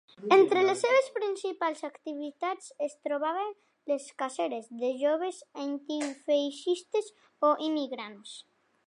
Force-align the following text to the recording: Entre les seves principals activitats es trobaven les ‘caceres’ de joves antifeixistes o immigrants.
Entre 0.35 0.61
les 0.67 0.79
seves 0.83 1.09
principals 1.17 1.83
activitats 1.89 2.71
es 2.85 2.95
trobaven 3.09 3.53
les 3.93 4.07
‘caceres’ 4.23 4.71
de 4.85 4.89
joves 5.03 5.43
antifeixistes 5.67 7.13
o 7.51 7.57
immigrants. 7.69 8.35